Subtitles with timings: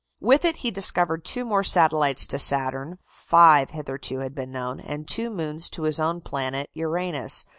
[0.19, 5.07] ]With it he discovered two more satellites to Saturn (five hitherto had been known), and
[5.07, 7.45] two moons to his own planet Uranus.